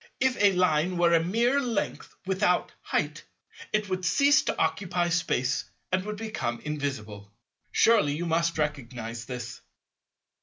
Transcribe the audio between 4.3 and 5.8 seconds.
to occupy Space